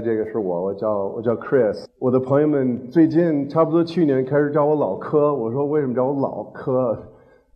[0.00, 1.84] 这个是我，我叫我叫 Chris。
[1.98, 6.96] 我的朋友们最近差不多去年开始叫我老柯，我说为什么叫我老柯？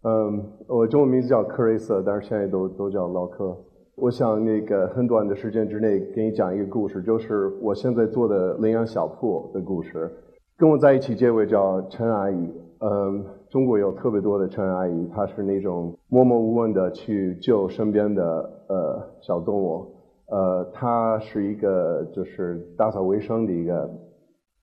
[0.04, 3.56] 嗯，我中文名字叫柯瑞瑟，但是现在都都叫老柯。
[3.94, 10.10] 我想那个很短的时间之内给你讲一个故事，就是我现在做的领养小铺的故事。
[10.56, 12.50] 跟我在一起这位叫陈阿姨，
[12.80, 18.22] 嗯，中国有特别多的陈阿姨，她是那种默默无闻的去救身边的
[18.68, 19.86] 呃小动物，
[20.32, 23.90] 呃，他是一个就是打扫卫生的一个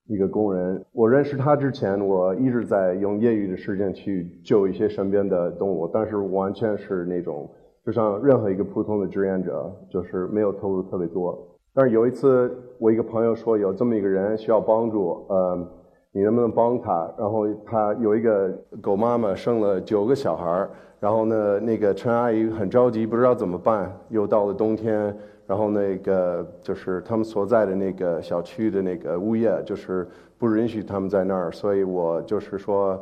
[0.07, 0.83] 一个工人。
[0.91, 7.47] 我认识他之前，我一直在用业余的时间去救一些身边的动物，但是完全是那种。
[7.85, 11.37] 就像任何一个普通的志愿者，就是没有投入特别多。
[11.71, 15.67] 但是有一次，我一个朋友说有这么一个人需要帮助，呃，
[16.11, 17.13] 你能不能帮他？
[17.15, 18.49] 然后他有一个
[18.81, 23.95] 狗妈妈生了九个小孩儿，然后呢，那个陈阿姨很着急，不知道怎么办。
[24.09, 25.15] 又到了冬天，
[25.49, 33.01] 然后那个就是他们所在的那个小区的那个物业就是不允许他们在那儿，所以我就是说。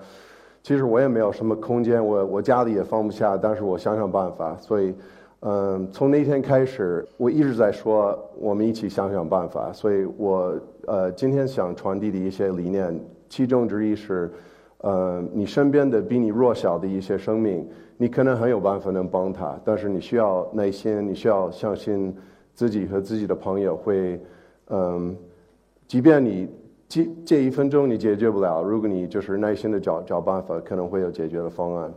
[0.63, 4.53] 其实我也没有什么空间，我我家里也放不下，但是我想想办法。
[4.59, 4.93] 所以，
[5.39, 9.71] 嗯，从那天开始，我一直在说我们一起想想办法。
[9.71, 10.53] 所以我
[10.85, 14.29] 呃，今天想传递的一些理念，其中之一是，
[14.79, 22.13] 呃，你身边的比你弱小的一些生命，你可能很有办法能帮他，但是你需要耐心，你需要相信
[22.58, 24.19] 自己和自己的朋友会，
[24.67, 25.16] 嗯，
[25.88, 26.50] 即便你。
[26.89, 31.94] 这这一分钟你解决不了，如果你就是耐心的找找办法，可能会有解决的方案。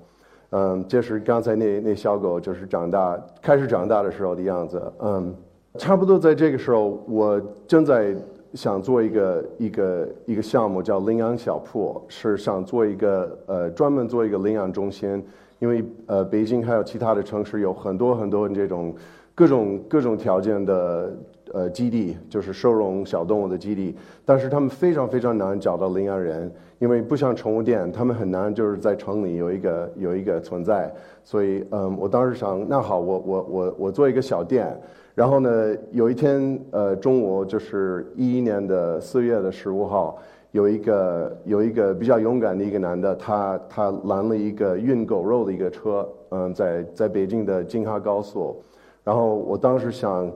[0.50, 4.82] 嗯，这是刚才那那小狗就是长大开始长大的时候的样子。
[4.98, 5.32] 嗯，
[5.78, 8.16] 差不多在这个时候，我正在
[8.54, 15.24] 想做一个一个一个项目，叫领养小铺，是想做一个呃专门做一个领养中心，
[15.60, 18.92] 因为呃北京还有其他的城市有很多很多这种
[19.32, 21.16] 各种各种条件的。
[21.52, 23.92] 呃，基地就是收容小动物的基地，
[24.24, 26.48] 但是他们非常非常难找到领养人，
[26.78, 30.94] 因为不像宠物店，他们很难就是在城里有一个有一个存在。
[31.24, 34.80] 所以，嗯，我当时想，那好，我我我我做一个小店。
[35.12, 40.16] 然后呢，有一天，呃，中午就是一一年的四月的十五号，
[40.52, 48.62] 有一个有一个比较勇敢的一个男的，他他拦了一个运狗肉的一个车，嗯，在在北京的京哈高速。
[49.04, 50.30] 然后我当时想。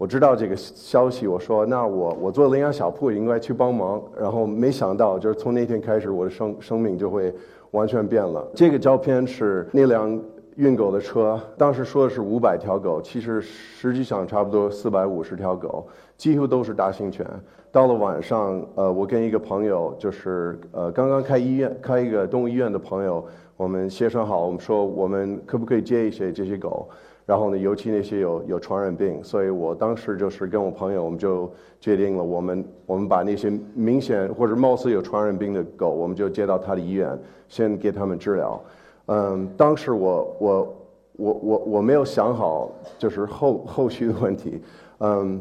[0.00, 7.30] 我知道这个消息，我说那我我做领养小铺应该去帮忙，然后没想到就是从那天开始，我的生生命就会
[7.72, 8.48] 完全变了。
[8.54, 10.18] 这个照片是那辆
[10.56, 15.86] 运狗的车，当时说的是五百条狗，其实实际上差不多四百五十条狗，
[16.16, 17.26] 几乎都是大型犬。
[17.72, 23.24] 到了晚上，呃，我跟一个朋友，就是呃刚刚开医院开一个动物医院的朋友，
[23.56, 26.88] 我们协商好，我们说我们可不可以接一些这些狗。
[27.26, 31.48] 然后呢，尤其那些有有传染病，所以我当时就是跟我朋友，我们就
[31.80, 37.16] 决定了，我们我们把那些明显或者貌似有传染病的狗，我们就接到他的医院，
[37.48, 38.60] 先给他们治疗。
[39.06, 40.76] 嗯，当时我我
[41.12, 44.60] 我我我没有想好就是后后续的问题。
[44.98, 45.40] 嗯，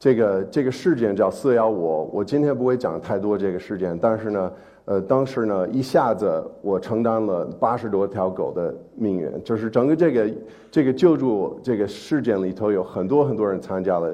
[0.00, 4.52] 这个这个事件叫四幺五，我今天不会讲太多这个事件，但是呢。
[4.86, 10.30] 呃，当时呢，一下子我承担了八十多条狗的命运，就是整个这个
[10.68, 14.12] 这个救助这个事件里头有很多很多人参加了，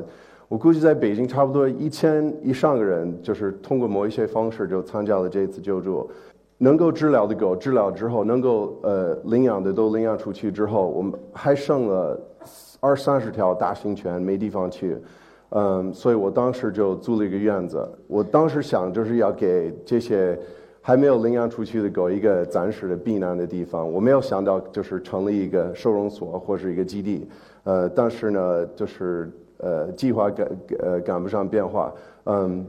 [0.49, 6.11] 我估计在北京差不多一千以上个人，就是通过某一些方式就参加了这次救助。
[6.59, 12.21] 能够治疗的狗治疗之后，能够呃领养的都领养出去之后，我们还剩了
[12.81, 14.99] 二三十条大型犬没地方去。
[15.51, 17.89] 嗯，所以我当时就租了一个院子。
[18.07, 20.39] 我当时想就是要给这些。
[20.89, 27.29] 还没有领养出去的狗一个暂时的避难的地方，我没有想到就是成立一个收容所或是一个基地，
[27.65, 29.29] 呃，但是呢，就是
[29.59, 30.49] 呃计划赶
[30.79, 31.93] 呃赶不上变化，
[32.27, 32.65] 嗯，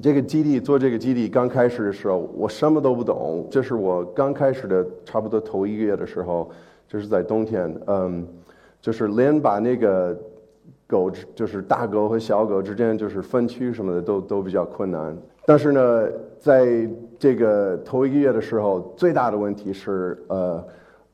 [0.00, 6.48] 这个基地做这个基地刚开始的时候，我什么都不懂，这是我刚开始的差不多头一个月的时候，
[6.86, 8.24] 就是在冬天，嗯，
[8.80, 10.16] 就是连把那个
[10.92, 15.16] 狗就是大狗和小狗之间就是分区什么的都都比较困难。
[15.46, 16.08] 但是呢，
[16.38, 16.86] 在
[17.18, 20.64] 这个头一个月的时候，最大的问题是，呃，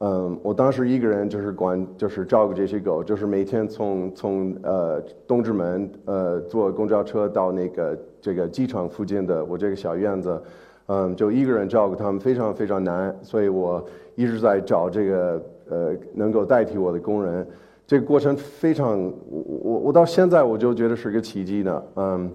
[0.00, 10.42] 嗯，我当时一个人就是管，就是照顾这些狗，就是每天从从呃东直门呃坐公交车到那个这个机场附近的我这个小院子，
[10.88, 13.82] 嗯，就一个人照顾他们，非常非常难，所以我
[14.16, 17.46] 一直在找这个呃能够代替我的工人，
[17.88, 22.30] 这个过程非常，我我我到现在我就觉得是个奇迹呢，嗯。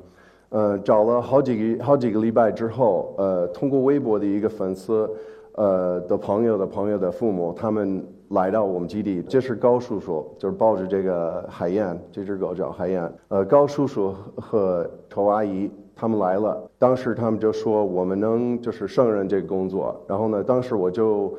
[0.49, 5.09] 呃，找了好几个好几个礼拜之后，呃，通过微博的一个粉丝，
[5.53, 9.23] 呃的朋友的朋友的父母，他们来到我们基地。
[9.23, 13.11] 这是高叔叔，就是抱着这个海燕，这只狗叫海燕。
[13.29, 19.99] 呃，高叔叔和丑阿姨他们来了，当时他们就说我们能就是胜任这个工作。
[20.07, 21.33] 然后呢，当时我就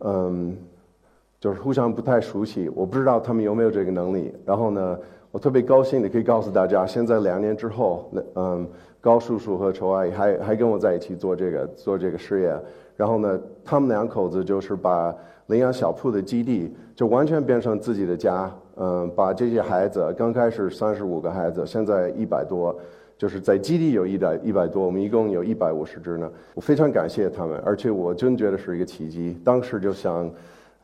[0.00, 0.56] 嗯，
[1.38, 4.34] 就是互相不太熟悉，我不知道他们有没有这个能力。
[4.44, 4.98] 然后呢，
[5.30, 8.66] 我特别高兴的可以告诉大家，现在两年之后，那嗯，
[9.00, 12.56] 高叔叔和仇阿姨还还跟我在一起做这个做这个事业。
[12.96, 15.14] 然后呢，他们两口子就是把
[15.46, 18.50] 领养小铺的基地就完全变成自己的家。
[18.78, 22.78] 嗯，把这些孩子刚开始三十五个孩子，现在一百多，
[23.16, 26.30] 就是在基地有一百一百多，我们一共有一百五十只呢。
[26.54, 29.38] 我非常感谢他们，而且我真觉得是一个奇迹。
[29.42, 30.30] 当时就想，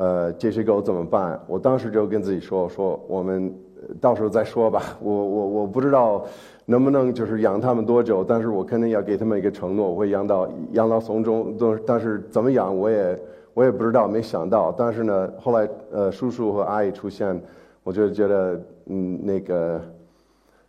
[0.02, 1.40] 呃，这些狗怎么办？
[1.46, 3.54] 我当时就跟自己说，说我们
[4.00, 4.82] 到时候再说吧。
[5.00, 6.24] 我我我不知道。
[6.64, 8.24] 能不能就是养它们多久？
[8.24, 11.56] 但是我肯定要给他们一个承诺，我会养到养到送终。
[11.58, 13.18] 都但是怎么养，我也
[13.52, 14.72] 我也不知道，没想到。
[14.78, 17.40] 但是呢，后来呃，叔叔和阿姨出现，
[17.82, 19.80] 我就觉得嗯，那个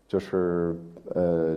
[0.07, 0.75] 就是
[1.13, 1.55] 呃，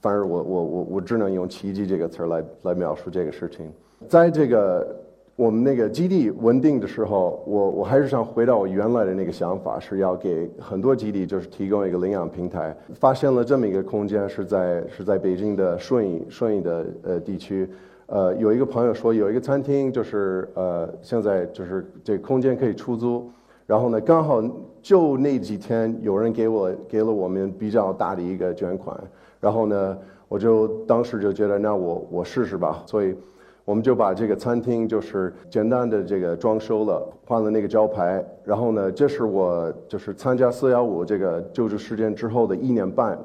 [0.00, 3.70] 反正我我我我只能用奇迹这个词来来描述这个事情，
[4.08, 4.96] 在这个。
[5.40, 12.76] 我们那个基地稳定的时候，我我还是想回到我原来的那个想法，是要给很多基地就是提供一个领养平台。
[12.92, 17.66] 发现了这么一个空间，是在是在北京的顺义顺义的呃地区，
[18.04, 23.30] 呃有一个朋友说有一个餐厅，就是呃现在就是这空间可以出租，
[23.66, 24.42] 然后呢刚好
[24.82, 28.94] 就那几天有人给我给了我们比较大的一个捐款，
[29.40, 29.96] 然后呢
[30.28, 33.16] 我就当时就觉得那我我试试吧，所以。
[33.70, 38.20] 我们就把这个餐厅就是简单的这个装修了，换了那个招牌。
[38.42, 43.16] 然后呢，这是我就是参加四幺五这个救助事件之后的一年半，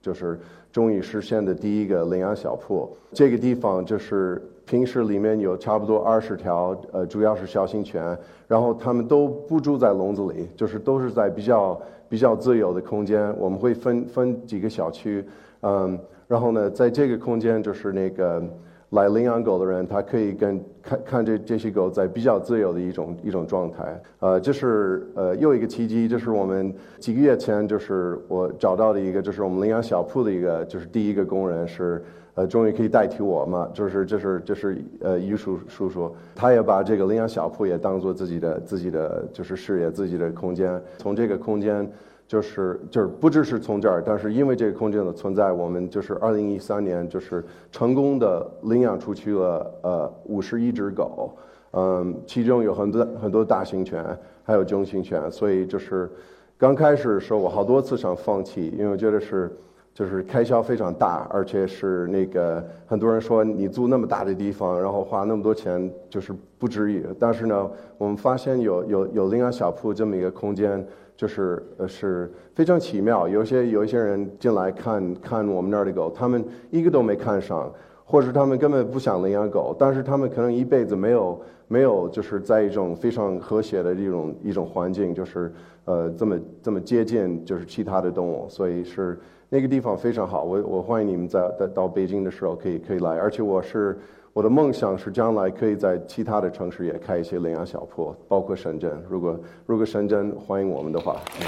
[0.00, 0.40] 就是
[0.72, 2.96] 终于实现的第一个领养小铺。
[3.12, 8.16] 这个地方就是平时里面有差不多二十条，呃，主要是小型犬，
[8.48, 13.36] 然后他们都不住在笼子里，就是都是在比较比较自由的空间。
[13.38, 15.22] 我们会分分几个小区，
[15.60, 18.42] 嗯，然后呢，在这个空间就是那个。
[18.90, 24.02] 来领养狗的人，他可以跟看看这这些狗在比较自由的一种一种状态。
[24.18, 32.02] 呃，这是呃又一个契机，这是我们几个月前就是我找到的一个，就是我们领养小铺的一个，就是第一个工人是
[32.34, 41.88] 呃终于可以代替我嘛，就是就是就是呃于叔叔叔，他也把这个领养小铺也当做自己的自己的就是事业自己的空间，从这个空间。
[42.30, 51.36] 就是就是不只是从这儿，但是因为这个空间的存在，我们就是二零一三年就是成功的领养出去了呃五十一只狗，
[51.72, 56.08] 嗯，其中有很多很多大型犬，还有中型犬，所以就是
[56.56, 59.50] 刚开始的时候我好多次想放弃，因为我觉得是
[59.92, 67.68] 就是开销非常大，而且是那个很多人说你租那么大的地方，然后花那么多钱就是不值于，但是呢，
[67.98, 70.86] 我们发现有有有领养小铺这么一个空间。
[71.20, 77.70] 就是呃是非常奇妙，有些有一些人进来看看我们那儿的狗，他们一个都没看上，
[78.06, 81.38] 或者他们根本不想领养狗，但是他们可能一辈子没有
[81.68, 85.52] 没有就是在一种非常和谐的一种一种环境，就是
[85.84, 93.98] 呃这么这么接近就是其他的动物，所以是那个地方非常好，我我欢迎你们在在到北京的时候可以可以来，而且我是。
[94.32, 99.02] 我的梦想是将来可以在其他的城市也开一些领养小铺，包括深圳。
[99.08, 101.46] 如果如果深圳欢迎我们的话，嗯。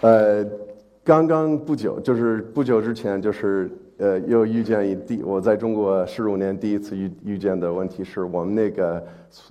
[0.00, 0.44] 呃，
[1.04, 9.00] 刚刚不久，就是不久之前，就是呃，又遇见一第我在中国十五年第一次遇遇见的问题是我们那个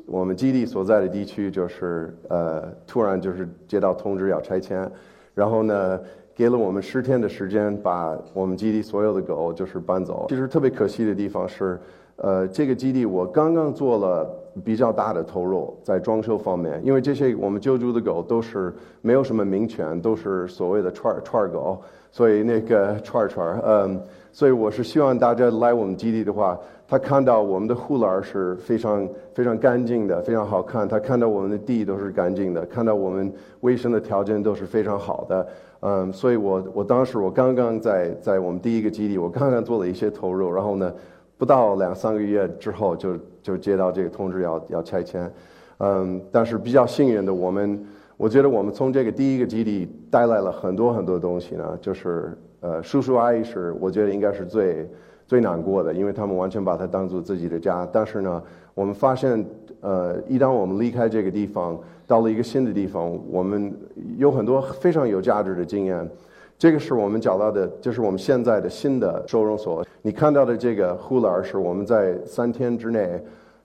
[0.06, 4.92] 我们基地所在的地区，就是呃，突然就是接到通知要拆迁，
[5.34, 5.98] 然后呢。
[6.36, 10.26] 给了我们十天的时间，把我们基地所有的狗就是搬走。
[10.30, 11.80] 其实特别可惜的地方是，
[12.16, 14.30] 呃，这个基地我刚刚做了
[14.64, 26.58] 比较大的投入在装修方面，因为这些我们救助的狗都是没有什么名犬，都是所谓的串串狗，所以那个串串，嗯，所以我是希望大家来我们基地的话，
[26.88, 35.48] 他看到我们的护栏是非常非常干净的，非常好看，他看到我们的地都是干净的，看到我们卫生的条件都是非常好的。
[35.82, 40.94] 嗯，所以我我当时我刚刚在在我们第一个基地，我刚刚做了一些投入，然后呢，
[41.38, 45.32] 不到两三个月之后就就接到这个通知要要拆迁，
[45.80, 47.84] 嗯，但是比较幸运的，我们
[48.16, 54.88] 我觉得我们从这个第一个基地带来了很多很多东西呢，就是呃叔叔阿姨是我觉得应该是最
[55.26, 59.46] 最难过的，因为他们完全把它当做自己的家，但是呢，我们发现
[59.82, 61.80] 呃一旦我们离开这个地方。
[62.08, 63.74] 到了一个新的地方，我们
[64.18, 66.10] 有很多非常有价值的经验。
[66.58, 69.86] 这个是我们找到的，就是我们现在的新的收容所。
[70.02, 73.18] 你看到的这个护栏是我们在三天之内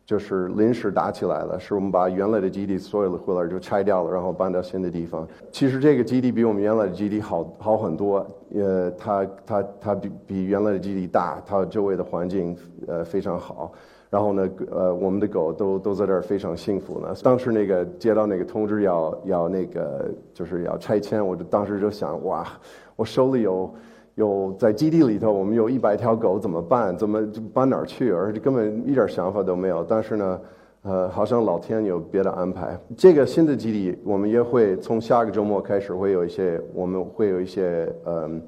[0.05, 5.27] 就是临时搭起来了，是我们把原来的基地所有的护栏就拆掉了，然后搬到新的地方。
[5.51, 13.73] 其实这个基地比我们原来的基地好好很多，呃，它它它比比原来的基地大，它周围的环境呃非常好。
[14.09, 17.13] 然后呢，呃，我们的狗都都在这儿非常幸福呢。
[17.25, 22.47] 当时那个接到那个通知要要那个就是要拆迁，我就当时就想，哇，
[22.95, 23.75] 我手里有
[24.15, 26.97] 有在基地里头，我们有一百条狗怎么办？
[26.97, 27.21] 怎么
[27.53, 28.13] 搬哪儿去？
[28.13, 29.83] 而且根本一点想法都没有。
[29.83, 30.41] 但是呢，
[30.83, 32.79] 呃，好像老天有别的安排。
[32.97, 38.41] 这个新的基地，我们也会从下个周末开始会有一些，我们会有一些，嗯。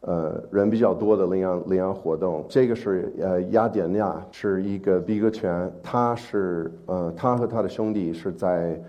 [0.00, 8.80] 呃人比较多的领养领养活动，这个是呃，雅典娜是一个比格犬，他是呃，他和他的兄弟是在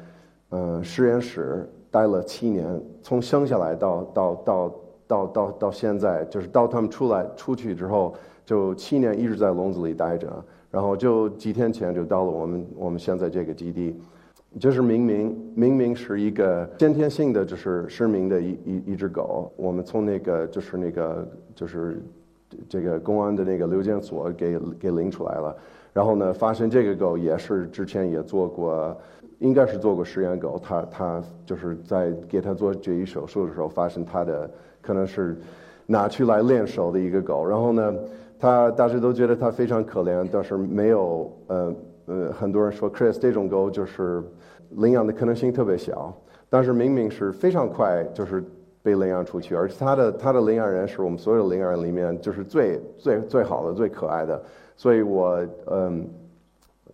[0.50, 4.76] 呃实验室待了七年，从生下来到到到
[5.08, 8.14] 到到到现在，就是到他们出来出去之后，
[8.46, 10.32] 就七年一直在笼子里待着，
[10.70, 14.00] 然后就几天前就到了我们我们现在这个基地。
[14.58, 19.52] 就是明明明明是一个先天性的，就是失明的一一一只狗。
[19.56, 22.02] 我们从那个就是那个就是
[22.68, 25.56] 这个公安的那个留检所给给领出来了。
[25.94, 28.98] 然后呢，发现这个狗也是之前也做过，
[29.38, 30.60] 应该是做过实验狗。
[30.62, 34.50] 他他就是在给他做绝育手术的时候，发现他的
[34.82, 35.38] 可能是
[35.86, 37.46] 拿去来练手的一个狗。
[37.46, 37.94] 然后呢，
[38.40, 41.72] 他大家都觉得他非常可怜，但是没有呃。
[42.10, 44.24] 呃，很多人说 Chris 这种狗就是
[44.72, 46.12] 领养的可能性特别小，
[46.50, 48.44] 但是明明是非常快，就是
[48.82, 54.42] 被领养出去，而且他的他的领养人是我们所有领养人里面就是最最最好的、最可爱的，
[54.76, 56.10] 所以我嗯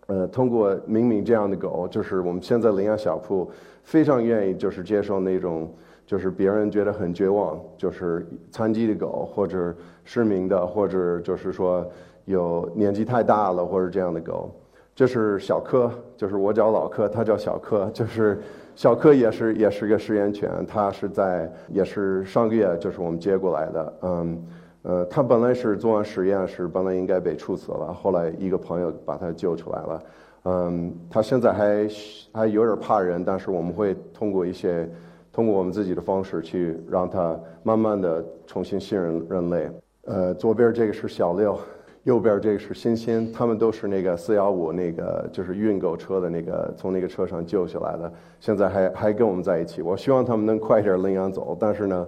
[0.08, 3.50] 呃通过明明这样的狗，就是我们现在领养小铺
[3.84, 5.74] 非常愿意就是接受那种
[6.06, 11.90] 就是别人觉得很绝望，就是残疾的狗或者失明的，或者就是说
[12.26, 14.52] 有年纪太大了或者这样的狗。
[14.96, 18.40] 这是小柯，就是我叫老柯，他叫小柯，就是
[18.76, 24.44] 小柯也是也是个实验犬，他是在也是上个月就是我们接过来的，嗯，
[24.84, 30.04] 呃，他本来是做完实验是本来应该被处死了，后来一个朋友把他救出来了，
[30.46, 31.90] 嗯，他现在还
[32.32, 34.90] 还有点怕人，但是我们会通过一些
[35.34, 39.70] 通过我们自己的方式去让他慢慢的重新信任人类，
[40.06, 41.60] 呃，左边这个是小六。
[42.06, 49.82] 右边这个是欣欣，他们都是那个四幺五那个就是运狗车的那个从那个车上救下来的，现在还还跟我们在一起。
[49.82, 52.08] 我希望他们能快点领养走，但是呢，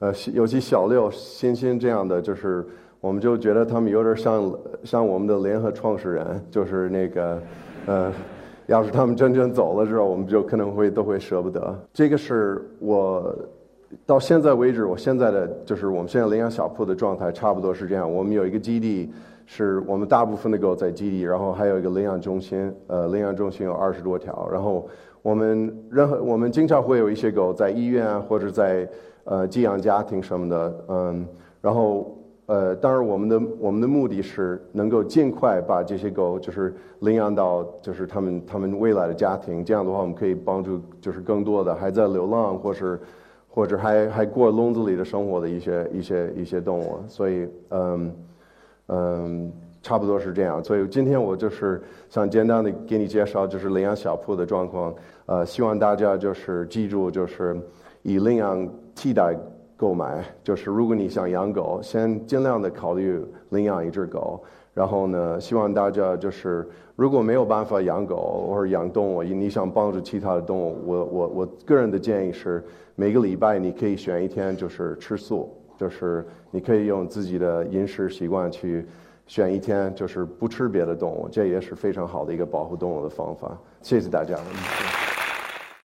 [0.00, 2.66] 呃，尤其小六、欣欣这样的，就是
[3.00, 7.40] 我们就觉得他们有点像像我们的联合创始人，就是那个，
[7.86, 8.12] 呃，
[8.66, 11.78] 要是他们真正走了之后，我们就可能会都会舍不得。
[11.92, 13.32] 这个是我。
[14.04, 18.12] 到现在为止，我现在的就是我们现在领养小铺的状态差不多是这样。
[18.12, 19.08] 我们有一个基地，
[19.46, 22.70] 是我们大部分的狗在基地，然后还有一个领养中心。
[22.88, 24.48] 呃，领养中心有二十多条。
[24.52, 24.86] 然后
[25.22, 28.86] 我们任何我们经常会有一些狗在医院啊，或者在
[29.24, 30.84] 呃寄养家庭什么的。
[30.88, 31.26] 嗯，
[31.62, 39.64] 然后呃，当然我们的我们的目的是能够尽快把这些狗就是领养到就是他们他们未来的家庭。
[39.64, 43.00] 这样的话，我们可以帮助就是更多的还在流浪或是。
[43.48, 48.12] 或者还还过笼子里的生活的一些一些一些动物，所以嗯
[48.88, 49.52] 嗯，
[49.82, 50.62] 差不多是这样。
[50.62, 54.94] 所以今天我就是想简单的给你介绍，就是领养小铺的状况。
[55.26, 57.56] 呃，希望大家就是记住，就是
[58.02, 59.36] 以领养替代
[59.76, 60.24] 购买。
[60.44, 64.42] 就是如果你想养狗，先尽量的考虑领养一只狗。
[64.72, 72.62] 然后呢，希望大家就是如果没有办法养狗或者养动物，你想帮助其他的动物，我我我个人的建议是。
[72.98, 78.86] 每个礼拜你可以选一天，就是吃素，就是你可以用自己的饮食习惯去
[79.26, 83.56] 选一天，就是不吃别的动物，这也是非常好的一个保护动物的方法。
[83.82, 84.36] 谢谢大家。